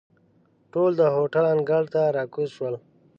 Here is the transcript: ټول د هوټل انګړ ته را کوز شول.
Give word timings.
ټول 0.71 0.91
د 0.97 1.01
هوټل 1.15 1.45
انګړ 1.55 1.83
ته 1.93 2.01
را 2.15 2.23
کوز 2.33 2.49
شول. 2.57 2.75